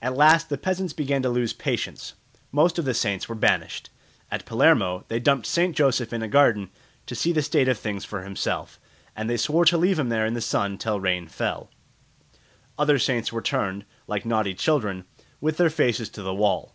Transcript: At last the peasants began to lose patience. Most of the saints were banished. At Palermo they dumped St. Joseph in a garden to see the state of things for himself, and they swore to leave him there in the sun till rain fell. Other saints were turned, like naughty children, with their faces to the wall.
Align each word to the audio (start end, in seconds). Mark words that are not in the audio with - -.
At 0.00 0.16
last 0.16 0.48
the 0.48 0.56
peasants 0.56 0.94
began 0.94 1.20
to 1.20 1.28
lose 1.28 1.52
patience. 1.52 2.14
Most 2.50 2.78
of 2.78 2.86
the 2.86 2.94
saints 2.94 3.28
were 3.28 3.34
banished. 3.34 3.90
At 4.30 4.46
Palermo 4.46 5.04
they 5.08 5.20
dumped 5.20 5.46
St. 5.46 5.76
Joseph 5.76 6.10
in 6.10 6.22
a 6.22 6.26
garden 6.26 6.70
to 7.04 7.14
see 7.14 7.32
the 7.34 7.42
state 7.42 7.68
of 7.68 7.76
things 7.78 8.02
for 8.02 8.22
himself, 8.22 8.80
and 9.14 9.28
they 9.28 9.36
swore 9.36 9.66
to 9.66 9.76
leave 9.76 9.98
him 9.98 10.08
there 10.08 10.24
in 10.24 10.32
the 10.32 10.40
sun 10.40 10.78
till 10.78 10.98
rain 11.00 11.26
fell. 11.28 11.68
Other 12.78 12.98
saints 12.98 13.30
were 13.30 13.42
turned, 13.42 13.84
like 14.06 14.24
naughty 14.24 14.54
children, 14.54 15.04
with 15.38 15.58
their 15.58 15.68
faces 15.68 16.08
to 16.12 16.22
the 16.22 16.32
wall. 16.32 16.74